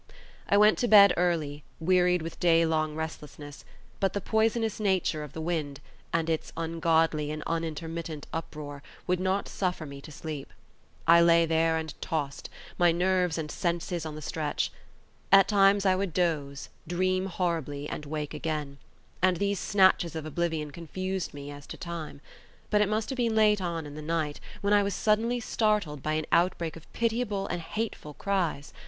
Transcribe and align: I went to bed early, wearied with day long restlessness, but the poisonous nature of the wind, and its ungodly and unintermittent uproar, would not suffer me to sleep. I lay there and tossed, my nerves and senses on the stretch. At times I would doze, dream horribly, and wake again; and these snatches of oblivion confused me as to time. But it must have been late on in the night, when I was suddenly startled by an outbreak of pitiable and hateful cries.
I 0.49 0.57
went 0.57 0.79
to 0.79 0.87
bed 0.87 1.13
early, 1.15 1.63
wearied 1.79 2.23
with 2.23 2.39
day 2.39 2.65
long 2.65 2.95
restlessness, 2.95 3.63
but 3.99 4.13
the 4.13 4.19
poisonous 4.19 4.79
nature 4.79 5.23
of 5.23 5.33
the 5.33 5.41
wind, 5.41 5.79
and 6.11 6.27
its 6.27 6.51
ungodly 6.57 7.29
and 7.29 7.43
unintermittent 7.45 8.25
uproar, 8.33 8.81
would 9.05 9.19
not 9.19 9.47
suffer 9.47 9.85
me 9.85 10.01
to 10.01 10.11
sleep. 10.11 10.53
I 11.07 11.21
lay 11.21 11.45
there 11.45 11.77
and 11.77 11.93
tossed, 12.01 12.49
my 12.79 12.91
nerves 12.91 13.37
and 13.37 13.51
senses 13.51 14.03
on 14.03 14.15
the 14.15 14.23
stretch. 14.23 14.71
At 15.31 15.47
times 15.47 15.85
I 15.85 15.95
would 15.95 16.15
doze, 16.15 16.69
dream 16.87 17.27
horribly, 17.27 17.87
and 17.87 18.03
wake 18.07 18.33
again; 18.33 18.79
and 19.21 19.37
these 19.37 19.59
snatches 19.59 20.15
of 20.15 20.25
oblivion 20.25 20.71
confused 20.71 21.31
me 21.31 21.51
as 21.51 21.67
to 21.67 21.77
time. 21.77 22.21
But 22.71 22.81
it 22.81 22.89
must 22.89 23.11
have 23.11 23.17
been 23.17 23.35
late 23.35 23.61
on 23.61 23.85
in 23.85 23.93
the 23.93 24.01
night, 24.01 24.39
when 24.61 24.73
I 24.73 24.81
was 24.81 24.95
suddenly 24.95 25.39
startled 25.39 26.01
by 26.01 26.13
an 26.13 26.25
outbreak 26.31 26.75
of 26.75 26.91
pitiable 26.91 27.45
and 27.45 27.61
hateful 27.61 28.15
cries. 28.15 28.73